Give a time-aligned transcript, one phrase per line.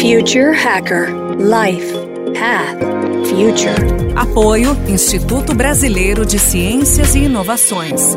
[0.00, 1.92] Future Hacker Life
[2.32, 2.80] Path
[3.28, 4.16] Future.
[4.16, 8.16] Apoio Instituto Brasileiro de Ciências e Inovações.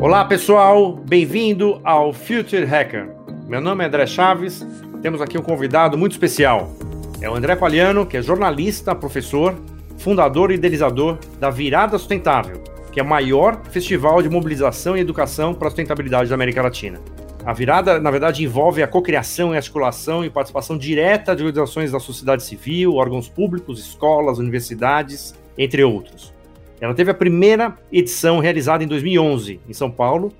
[0.00, 3.08] Olá pessoal, bem-vindo ao Future Hacker.
[3.46, 4.66] Meu nome é André Chaves,
[5.00, 6.72] temos aqui um convidado muito especial.
[7.20, 9.54] É o André Paliano, que é jornalista, professor,
[9.96, 15.52] fundador e idealizador da Virada Sustentável, que é o maior festival de mobilização e educação
[15.52, 17.00] para a sustentabilidade da América Latina.
[17.44, 21.98] A virada, na verdade, envolve a cocriação e articulação e participação direta de organizações da
[21.98, 26.32] sociedade civil, órgãos públicos, escolas, universidades, entre outros.
[26.80, 30.32] Ela teve a primeira edição realizada em 2011, em São Paulo,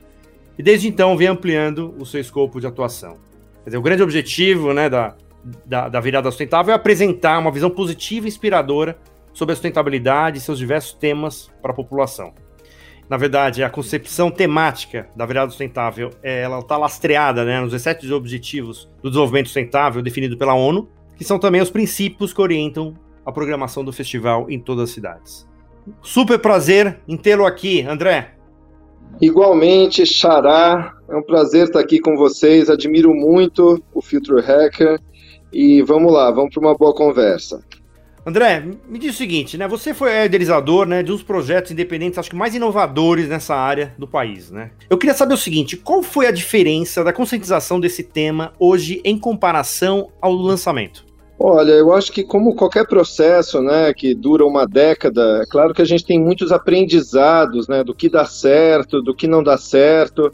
[0.57, 3.17] e desde então vem ampliando o seu escopo de atuação.
[3.65, 5.17] Dizer, o grande objetivo né, da,
[5.67, 8.97] da, da virada sustentável é apresentar uma visão positiva e inspiradora
[9.33, 12.33] sobre a sustentabilidade e seus diversos temas para a população.
[13.09, 18.11] Na verdade, a concepção temática da virada sustentável é, ela está lastreada né, nos 17
[18.13, 23.31] Objetivos do Desenvolvimento Sustentável definido pela ONU, que são também os princípios que orientam a
[23.31, 25.47] programação do festival em todas as cidades.
[26.03, 28.35] Super prazer em tê-lo aqui, André.
[29.21, 32.69] Igualmente, Xará, é um prazer estar aqui com vocês.
[32.69, 34.99] Admiro muito o Future Hacker
[35.53, 37.63] e vamos lá, vamos para uma boa conversa.
[38.27, 39.69] André, me diz o seguinte, né?
[39.69, 44.09] Você foi idealizador, né, de uns projetos independentes, acho que mais inovadores nessa área do
[44.09, 44.71] país, né?
[44.89, 49.19] Eu queria saber o seguinte, qual foi a diferença da conscientização desse tema hoje em
[49.19, 51.05] comparação ao lançamento?
[51.39, 55.83] Olha, eu acho que como qualquer processo, né, que dura uma década, é claro que
[55.83, 60.33] a gente tem muitos aprendizados, né, do que dá certo, do que não dá certo.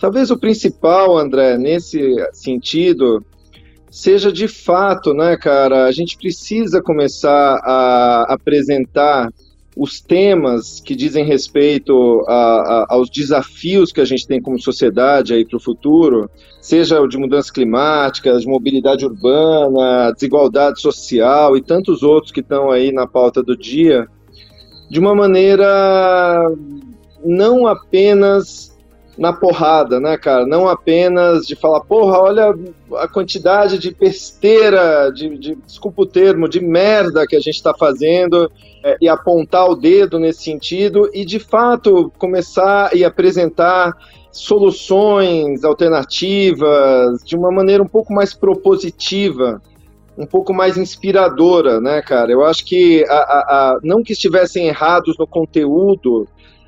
[0.00, 3.24] Talvez o principal, André, nesse sentido,
[3.94, 9.32] seja de fato, né, cara, a gente precisa começar a apresentar
[9.76, 15.32] os temas que dizem respeito a, a, aos desafios que a gente tem como sociedade
[15.32, 16.28] aí para o futuro,
[16.60, 22.72] seja o de mudanças climáticas, de mobilidade urbana, desigualdade social e tantos outros que estão
[22.72, 24.08] aí na pauta do dia,
[24.90, 26.50] de uma maneira
[27.24, 28.73] não apenas
[29.16, 30.46] na porrada, né, cara?
[30.46, 32.54] Não apenas de falar, porra, olha
[32.96, 37.72] a quantidade de besteira, de, de desculpa o termo, de merda que a gente está
[37.72, 38.50] fazendo
[38.82, 43.96] é, e apontar o dedo nesse sentido e de fato começar e apresentar
[44.32, 49.62] soluções alternativas de uma maneira um pouco mais propositiva,
[50.18, 52.32] um pouco mais inspiradora, né, cara?
[52.32, 56.26] Eu acho que a, a, a, não que estivessem errados no conteúdo,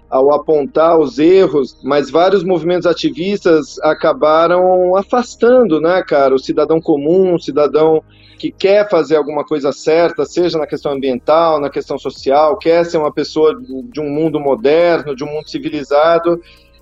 [0.09, 7.35] ao apontar os erros, mas vários movimentos ativistas acabaram afastando, né, cara, o cidadão comum,
[7.35, 8.03] o cidadão
[8.39, 12.99] que quer fazer alguma coisa certa, seja na questão ambiental, na questão social, quer ser
[12.99, 16.41] uma pessoa de um mundo moderno, de um mundo civilizado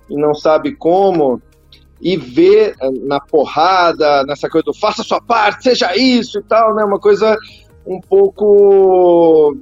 [0.09, 1.41] e não sabe como,
[2.01, 6.75] e vê eh, na porrada, nessa coisa do faça sua parte, seja isso e tal,
[6.75, 7.37] né, uma coisa
[7.87, 9.55] um pouco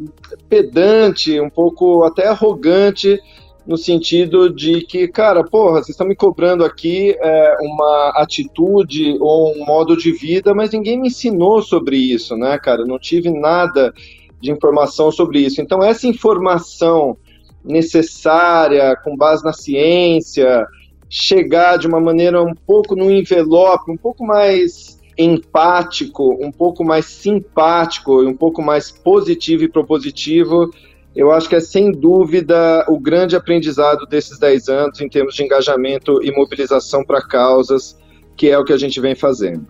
[0.50, 3.20] pedante, um pouco até arrogante
[3.66, 9.56] no sentido de que, cara, porra, vocês estão me cobrando aqui é, uma atitude ou
[9.56, 12.82] um modo de vida, mas ninguém me ensinou sobre isso, né, cara?
[12.82, 13.94] Eu não tive nada
[14.42, 15.62] de informação sobre isso.
[15.62, 17.18] Então, essa informação
[17.64, 20.66] necessária, com base na ciência,
[21.10, 27.06] chegar de uma maneira um pouco no envelope, um pouco mais empático, um pouco mais
[27.06, 30.72] simpático e um pouco mais positivo e propositivo,
[31.16, 35.44] eu acho que é sem dúvida o grande aprendizado desses 10 anos em termos de
[35.44, 37.98] engajamento e mobilização para causas,
[38.36, 39.68] que é o que a gente vem fazendo.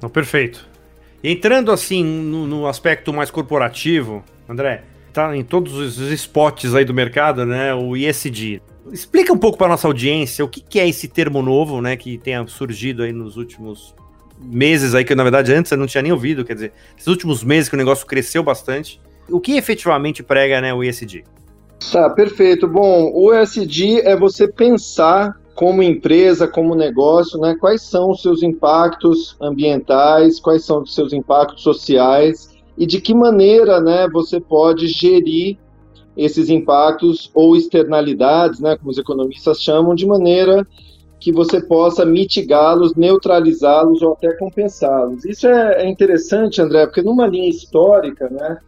[0.00, 0.66] Não, perfeito.
[1.22, 6.94] Entrando assim no, no, aspecto mais corporativo, André, tá em todos os spots aí do
[6.94, 7.74] mercado, né?
[7.74, 8.62] O ESG.
[8.92, 11.96] Explica um pouco para nossa audiência o que, que, é esse termo novo, né?
[11.96, 13.94] Que tenha surgido aí nos últimos
[14.38, 17.42] meses aí, que na verdade antes eu não tinha nem ouvido, quer dizer, esses últimos
[17.42, 19.00] meses que o negócio cresceu bastante.
[19.30, 21.24] O que efetivamente prega né, o ESG?
[21.92, 22.66] Tá, perfeito.
[22.66, 28.42] Bom, o ESG é você pensar como empresa, como negócio, né, quais são os seus
[28.42, 34.86] impactos ambientais, quais são os seus impactos sociais e de que maneira né, você pode
[34.86, 35.56] gerir
[36.14, 40.66] esses impactos ou externalidades, né, como os economistas chamam, de maneira
[41.18, 45.24] que você possa mitigá-los, neutralizá-los ou até compensá-los.
[45.24, 48.58] Isso é, é interessante, André, porque numa linha histórica, né,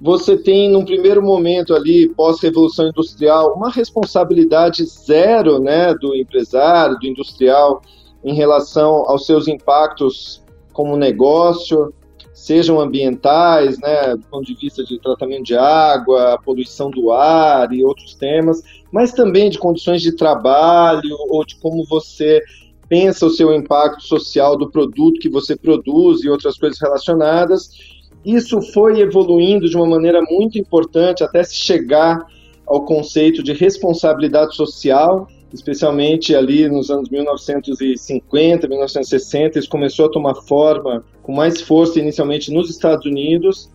[0.00, 7.06] você tem, num primeiro momento ali, pós-revolução industrial, uma responsabilidade zero né, do empresário, do
[7.06, 7.82] industrial,
[8.24, 10.42] em relação aos seus impactos
[10.72, 11.92] como negócio,
[12.32, 17.82] sejam ambientais, né, do ponto de vista de tratamento de água, poluição do ar e
[17.82, 18.62] outros temas,
[18.92, 22.40] mas também de condições de trabalho ou de como você
[22.88, 27.70] pensa o seu impacto social do produto que você produz e outras coisas relacionadas.
[28.28, 32.26] Isso foi evoluindo de uma maneira muito importante até se chegar
[32.66, 40.34] ao conceito de responsabilidade social, especialmente ali nos anos 1950, 1960, isso começou a tomar
[40.34, 43.70] forma com mais força inicialmente nos Estados Unidos.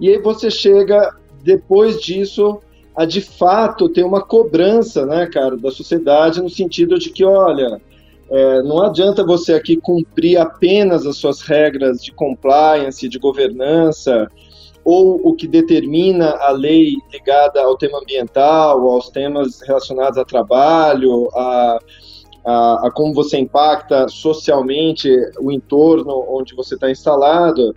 [0.00, 1.14] E aí você chega
[1.44, 2.58] depois disso
[2.96, 7.80] a de fato ter uma cobrança, né, cara, da sociedade no sentido de que, olha,
[8.32, 14.26] é, não adianta você aqui cumprir apenas as suas regras de compliance, de governança,
[14.82, 21.28] ou o que determina a lei ligada ao tema ambiental, aos temas relacionados a trabalho,
[21.34, 21.78] a,
[22.46, 27.74] a, a como você impacta socialmente o entorno onde você está instalado,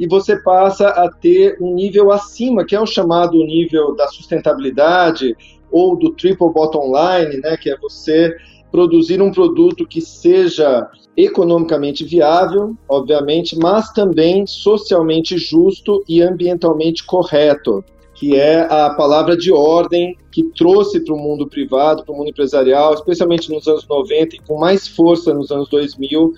[0.00, 5.36] e você passa a ter um nível acima, que é o chamado nível da sustentabilidade
[5.70, 8.34] ou do triple bottom line, né, que é você
[8.72, 17.84] produzir um produto que seja economicamente viável, obviamente, mas também socialmente justo e ambientalmente correto,
[18.14, 22.30] que é a palavra de ordem que trouxe para o mundo privado, para o mundo
[22.30, 26.32] empresarial, especialmente nos anos 90 e com mais força nos anos 2000,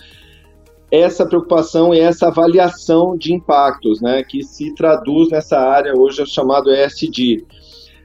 [0.91, 6.25] essa preocupação e essa avaliação de impactos, né, que se traduz nessa área hoje é
[6.25, 7.45] chamado ESG.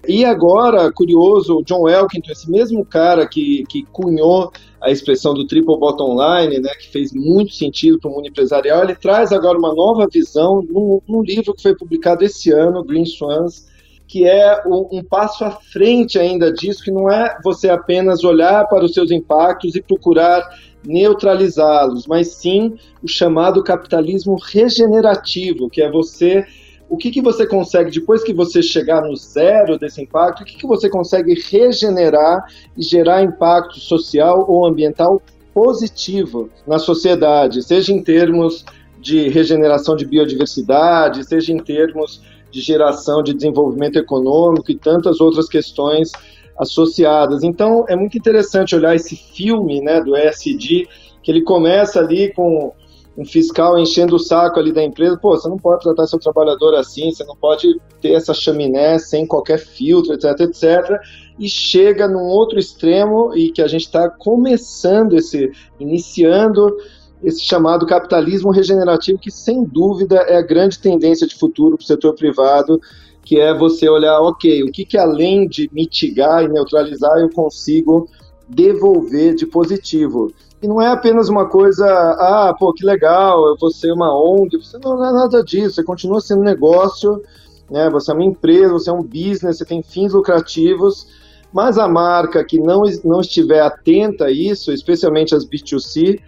[0.08, 4.50] E agora, curioso, o John Elkington, esse mesmo cara que, que cunhou
[4.80, 8.82] a expressão do triple bottom line, né, que fez muito sentido para o mundo empresarial,
[8.82, 13.04] ele traz agora uma nova visão num, num livro que foi publicado esse ano, Green
[13.04, 13.68] Swans,
[14.08, 18.66] que é um, um, passo à frente ainda disso, que não é você apenas olhar
[18.68, 20.42] para os seus impactos e procurar
[20.84, 26.44] neutralizá-los, mas sim o chamado capitalismo regenerativo, que é você
[26.90, 30.56] o que, que você consegue, depois que você chegar no zero desse impacto, o que,
[30.56, 32.44] que você consegue regenerar
[32.76, 35.22] e gerar impacto social ou ambiental
[35.54, 38.64] positivo na sociedade, seja em termos
[39.00, 42.20] de regeneração de biodiversidade, seja em termos
[42.50, 46.10] de geração de desenvolvimento econômico e tantas outras questões
[46.58, 47.44] associadas.
[47.44, 50.88] Então, é muito interessante olhar esse filme né, do ESG,
[51.22, 52.72] que ele começa ali com
[53.20, 56.74] um fiscal enchendo o saco ali da empresa, pô, você não pode tratar seu trabalhador
[56.74, 60.98] assim, você não pode ter essa chaminé sem qualquer filtro, etc, etc.
[61.38, 66.74] E chega num outro extremo e que a gente está começando esse, iniciando
[67.22, 71.86] esse chamado capitalismo regenerativo, que sem dúvida é a grande tendência de futuro para o
[71.86, 72.80] setor privado,
[73.22, 78.08] que é você olhar, ok, o que, que além de mitigar e neutralizar eu consigo
[78.48, 80.32] devolver de positivo.
[80.62, 84.58] E não é apenas uma coisa, ah, pô, que legal, eu vou ser uma ONG.
[84.58, 87.22] Você não é nada disso, você continua sendo negócio,
[87.70, 87.88] né?
[87.90, 91.06] Você é uma empresa, você é um business, você tem fins lucrativos,
[91.52, 96.20] mas a marca que não, não estiver atenta a isso, especialmente as B2C,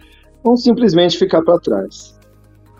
[0.43, 2.13] vão simplesmente ficar para trás.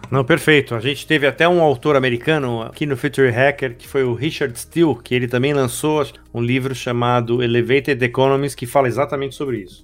[0.09, 0.75] Não, perfeito.
[0.75, 4.57] A gente teve até um autor americano aqui no Future Hacker, que foi o Richard
[4.59, 9.83] Steele, que ele também lançou um livro chamado Elevated Economies, que fala exatamente sobre isso.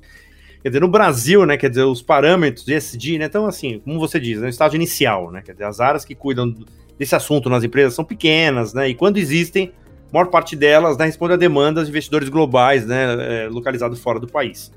[0.61, 3.97] Quer dizer, no Brasil, né, quer dizer, os parâmetros de SD, né, então assim, como
[3.97, 6.53] você diz, é estágio inicial, né, quer dizer, as áreas que cuidam
[6.97, 9.71] desse assunto nas empresas são pequenas, né, e quando existem,
[10.09, 14.19] a maior parte delas né, responde a demandas de investidores globais, né, é, localizados fora
[14.19, 14.71] do país.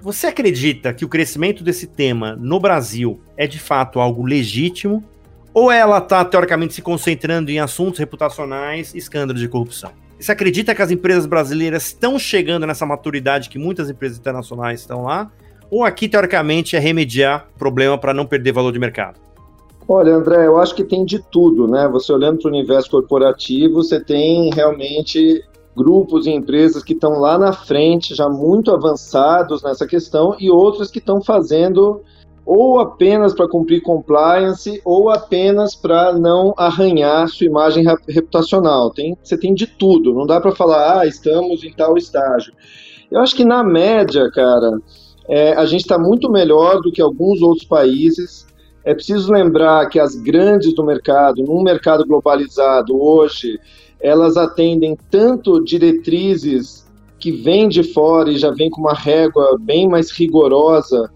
[0.00, 5.04] Você acredita que o crescimento desse tema no Brasil é de fato algo legítimo,
[5.52, 9.92] ou ela está teoricamente se concentrando em assuntos reputacionais e escândalos de corrupção?
[10.18, 15.04] Você acredita que as empresas brasileiras estão chegando nessa maturidade que muitas empresas internacionais estão
[15.04, 15.30] lá?
[15.70, 19.20] Ou aqui, teoricamente, é remediar problema para não perder valor de mercado?
[19.86, 21.88] Olha, André, eu acho que tem de tudo, né?
[21.88, 25.42] Você olhando para o universo corporativo, você tem realmente
[25.76, 30.90] grupos e empresas que estão lá na frente, já muito avançados nessa questão, e outras
[30.90, 32.02] que estão fazendo
[32.48, 38.90] ou apenas para cumprir compliance ou apenas para não arranhar sua imagem reputacional.
[38.90, 42.54] Tem, você tem de tudo, não dá para falar, ah, estamos em tal estágio.
[43.10, 44.80] Eu acho que na média, cara,
[45.28, 48.46] é, a gente está muito melhor do que alguns outros países.
[48.82, 53.60] É preciso lembrar que as grandes do mercado, num mercado globalizado hoje,
[54.00, 56.88] elas atendem tanto diretrizes
[57.18, 61.10] que vêm de fora e já vêm com uma régua bem mais rigorosa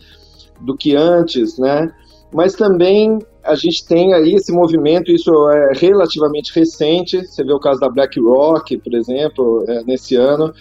[0.63, 1.93] do que antes, né?
[2.33, 7.61] Mas também a gente tem aí esse movimento, isso é relativamente recente, você vê o
[7.61, 10.55] caso da BlackRock, por exemplo, é, nesse ano,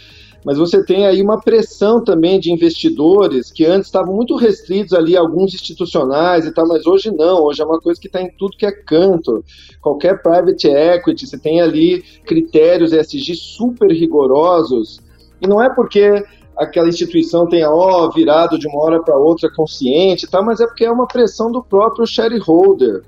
[0.44, 5.16] mas você tem aí uma pressão também de investidores que antes estavam muito restritos ali,
[5.16, 8.58] alguns institucionais e tal, mas hoje não, hoje é uma coisa que está em tudo
[8.58, 9.44] que é canto.
[9.80, 15.00] Qualquer private equity, você tem ali critérios ESG super rigorosos,
[15.40, 16.24] e não é porque
[16.58, 20.42] aquela instituição tenha ó, virado de uma hora para outra consciente, tá?
[20.42, 23.04] mas é porque é uma pressão do próprio shareholder,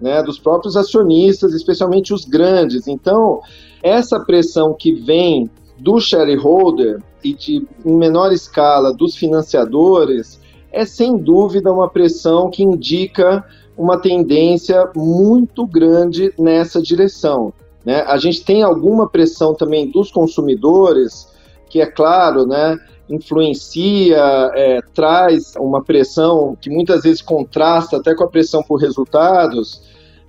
[0.00, 2.86] né, dos próprios acionistas, especialmente os grandes.
[2.86, 3.40] Então,
[3.82, 10.40] essa pressão que vem do shareholder e de, em menor escala dos financiadores
[10.70, 13.44] é sem dúvida uma pressão que indica
[13.76, 17.52] uma tendência muito grande nessa direção.
[17.84, 18.02] Né?
[18.02, 21.28] A gente tem alguma pressão também dos consumidores,
[21.68, 24.18] que é claro, né, influencia,
[24.54, 29.82] é, traz uma pressão que muitas vezes contrasta até com a pressão por resultados,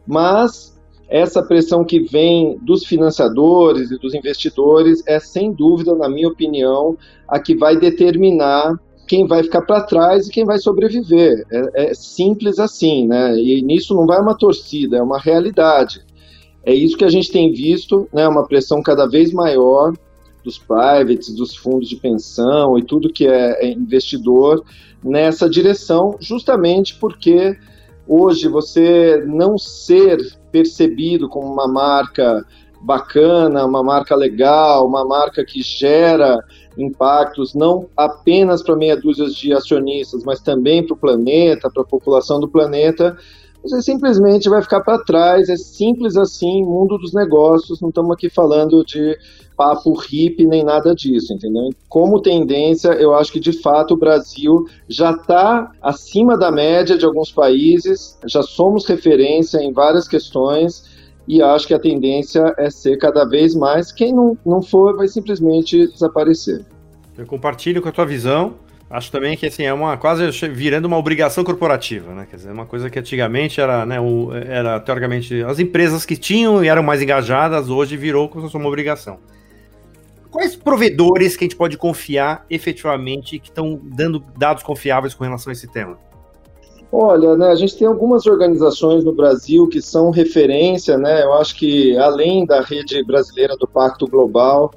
[0.07, 0.77] mas
[1.09, 6.95] essa pressão que vem dos financiadores e dos investidores é, sem dúvida, na minha opinião,
[7.27, 11.43] a que vai determinar quem vai ficar para trás e quem vai sobreviver.
[11.51, 13.35] É, é, simples assim, né?
[13.35, 16.05] E nisso não vai uma torcida, é uma realidade.
[16.63, 18.27] É isso que a gente tem visto, né?
[18.27, 19.93] Uma pressão cada vez maior
[20.43, 24.63] dos privates, dos fundos de pensão e tudo que é, é investidor
[25.03, 27.57] nessa direção, justamente porque
[28.07, 30.17] hoje você não ser
[30.51, 32.45] percebido como uma marca
[32.81, 36.43] bacana, uma marca legal, uma marca que gera
[36.77, 41.85] impactos não apenas para meia dúzia de acionistas, mas também para o planeta, para a
[41.85, 43.17] população do planeta,
[43.63, 45.49] você simplesmente vai ficar para trás.
[45.49, 47.81] É simples assim, mundo dos negócios.
[47.81, 49.17] Não estamos aqui falando de
[49.55, 51.69] papo hippie nem nada disso, entendeu?
[51.89, 57.05] Como tendência, eu acho que de fato o Brasil já está acima da média de
[57.05, 60.85] alguns países, já somos referência em várias questões
[61.27, 63.91] e acho que a tendência é ser cada vez mais.
[63.91, 66.65] Quem não, não for, vai simplesmente desaparecer.
[67.17, 68.53] Eu compartilho com a tua visão.
[68.89, 72.27] Acho também que assim, é uma quase virando uma obrigação corporativa, né?
[72.27, 76.63] Quer dizer, uma coisa que antigamente era, né, o, era teoricamente as empresas que tinham
[76.63, 79.19] e eram mais engajadas, hoje virou como se fosse uma obrigação.
[80.31, 85.51] Quais provedores que a gente pode confiar efetivamente que estão dando dados confiáveis com relação
[85.51, 85.97] a esse tema?
[86.91, 91.23] Olha, né, a gente tem algumas organizações no Brasil que são referência, né?
[91.23, 94.71] Eu acho que além da rede brasileira do Pacto Global,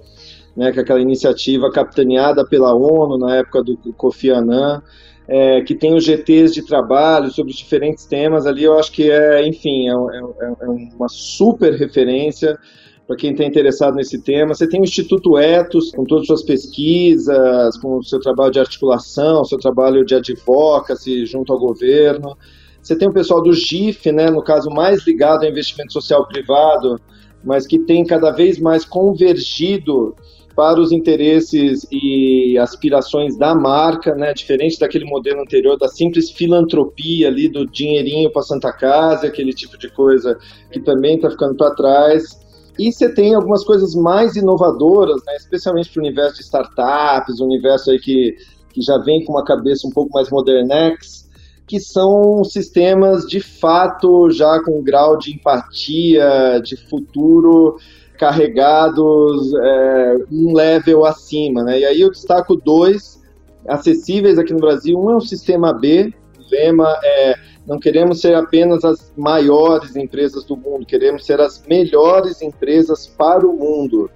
[0.56, 4.82] né, que é aquela iniciativa capitaneada pela ONU na época do Kofi Annan,
[5.26, 9.47] é, que tem os GTs de trabalho sobre diferentes temas ali, eu acho que é,
[9.47, 12.59] enfim, é, é, é uma super referência
[13.06, 14.54] para quem está interessado nesse tema.
[14.54, 18.61] Você tem o Instituto Etos, com todas as suas pesquisas, com o seu trabalho de
[18.61, 22.37] articulação, seu trabalho de advocacy junto ao governo.
[22.80, 27.00] Você tem o pessoal do GIF, né, no caso mais ligado ao investimento social privado,
[27.44, 30.14] mas que tem cada vez mais convergido
[30.54, 37.28] para os interesses e aspirações da marca, né, diferente daquele modelo anterior da simples filantropia
[37.28, 40.38] ali do dinheirinho para Santa Casa, aquele tipo de coisa
[40.71, 42.40] que também está ficando para trás.
[42.78, 47.44] E você tem algumas coisas mais inovadoras, né, especialmente para o universo de startups, o
[47.44, 48.37] universo aí que,
[48.73, 51.30] que já vem com uma cabeça um pouco mais modernex,
[51.66, 57.78] que são sistemas de fato já com um grau de empatia, de futuro
[58.23, 61.64] carregados é, um level acima.
[61.64, 61.81] Né?
[61.81, 63.21] E aí eu destaco dois
[63.67, 64.97] acessíveis aqui no Brasil.
[64.97, 67.35] Um é o Sistema B, o lema é
[67.67, 73.45] não queremos ser apenas as maiores empresas do mundo, queremos ser as melhores empresas para
[73.45, 74.09] o mundo.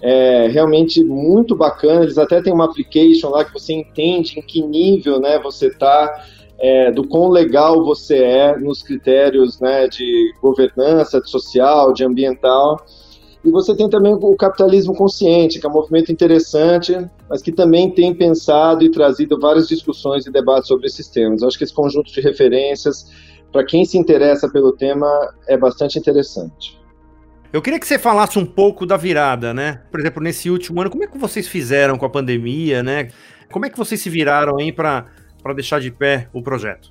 [0.00, 2.02] É realmente muito bacana.
[2.02, 6.22] Eles até têm uma application lá que você entende em que nível né, você está,
[6.58, 12.84] é, do quão legal você é nos critérios né, de governança, de social, de ambiental.
[13.44, 16.96] E você tem também o capitalismo consciente, que é um movimento interessante,
[17.30, 21.42] mas que também tem pensado e trazido várias discussões e debates sobre esses temas.
[21.42, 23.06] Eu acho que esse conjunto de referências,
[23.52, 25.06] para quem se interessa pelo tema,
[25.46, 26.78] é bastante interessante.
[27.52, 29.82] Eu queria que você falasse um pouco da virada, né?
[29.90, 33.08] Por exemplo, nesse último ano, como é que vocês fizeram com a pandemia, né?
[33.50, 35.06] Como é que vocês se viraram aí para
[35.54, 36.90] deixar de pé o projeto?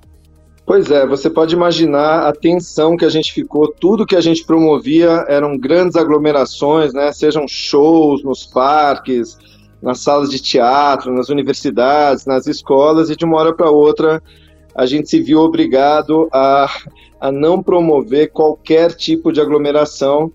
[0.67, 4.45] Pois é, você pode imaginar a tensão que a gente ficou, tudo que a gente
[4.45, 7.09] promovia eram grandes aglomerações, né?
[7.13, 9.37] Sejam shows nos parques,
[9.81, 14.21] nas salas de teatro, nas universidades, nas escolas, e de uma hora para outra
[14.75, 16.69] a gente se viu obrigado a,
[17.21, 20.29] a não promover qualquer tipo de aglomeração,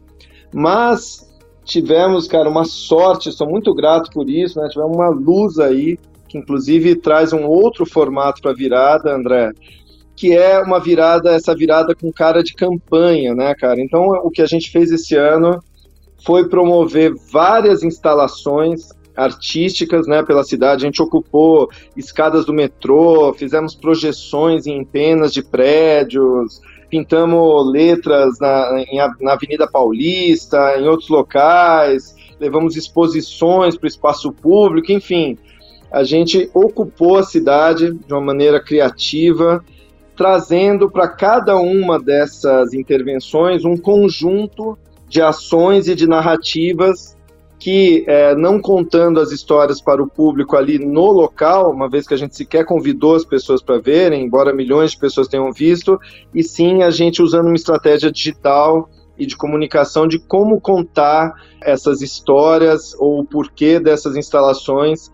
[0.50, 1.30] mas
[1.62, 4.66] tivemos, cara, uma sorte, sou muito grato por isso, né?
[4.70, 9.52] Tivemos uma luz aí, que inclusive traz um outro formato para a virada, André,
[10.22, 13.80] que é uma virada, essa virada com cara de campanha, né, cara?
[13.80, 15.60] Então, o que a gente fez esse ano
[16.24, 20.84] foi promover várias instalações artísticas né, pela cidade.
[20.84, 28.84] A gente ocupou escadas do metrô, fizemos projeções em antenas de prédios, pintamos letras na,
[29.20, 35.36] na Avenida Paulista, em outros locais, levamos exposições para o espaço público, enfim.
[35.90, 39.64] A gente ocupou a cidade de uma maneira criativa,
[40.16, 44.78] trazendo para cada uma dessas intervenções um conjunto
[45.08, 47.16] de ações e de narrativas
[47.62, 52.14] que, é, não contando as histórias para o público ali no local, uma vez que
[52.14, 55.96] a gente sequer convidou as pessoas para verem, embora milhões de pessoas tenham visto,
[56.34, 62.02] e sim a gente usando uma estratégia digital e de comunicação de como contar essas
[62.02, 65.08] histórias ou o porquê dessas instalações,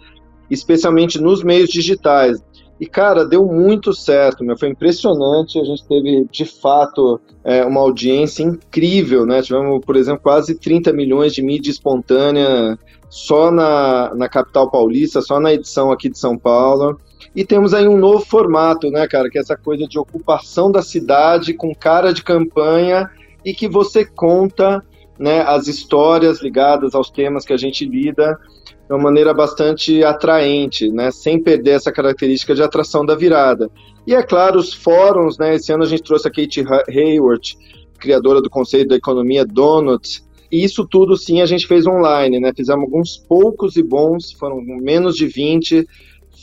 [0.51, 2.43] especialmente nos meios digitais.
[2.81, 4.57] E, cara, deu muito certo, meu.
[4.57, 5.59] Foi impressionante.
[5.59, 9.43] A gente teve, de fato, é, uma audiência incrível, né?
[9.43, 15.41] Tivemos, por exemplo, quase 30 milhões de mídia espontânea só na, na capital paulista, só
[15.41, 17.01] na edição aqui de São Paulo.
[17.35, 19.29] E temos aí um novo formato, né, cara?
[19.29, 23.11] Que é essa coisa de ocupação da cidade com cara de campanha
[23.45, 24.85] e que você conta
[25.19, 28.39] né, as histórias ligadas aos temas que a gente lida
[28.89, 33.71] de uma maneira bastante atraente, né, sem perder essa característica de atração da virada.
[34.07, 37.57] E é claro, os fóruns, né, esse ano a gente trouxe a Kate Hayward,
[37.99, 42.51] criadora do Conselho da Economia Donut, e isso tudo sim a gente fez online, né,
[42.57, 45.87] fizemos alguns poucos e bons, foram menos de 20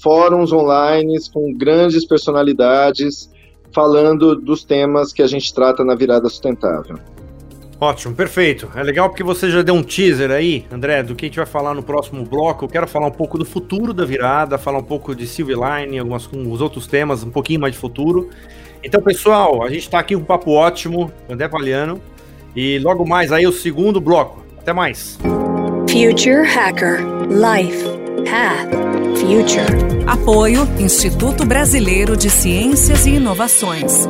[0.04, 3.28] fóruns online com grandes personalidades
[3.72, 6.98] falando dos temas que a gente trata na virada sustentável.
[7.80, 8.70] Ótimo, perfeito.
[8.76, 11.46] É legal porque você já deu um teaser aí, André, do que a gente vai
[11.46, 12.66] falar no próximo bloco.
[12.66, 16.00] Eu quero falar um pouco do futuro da virada, falar um pouco de Silver Line,
[16.00, 18.30] alguns os outros temas, um pouquinho mais de futuro.
[18.84, 22.00] Então, pessoal, a gente está aqui com um papo ótimo, André Paliano,
[22.56, 24.46] e logo mais aí o segundo bloco.
[24.58, 25.20] Até mais.
[25.90, 27.84] Future Hacker Life
[28.30, 28.86] Path
[29.20, 30.06] Future.
[30.08, 34.08] Apoio Instituto Brasileiro de Ciências e Inovações.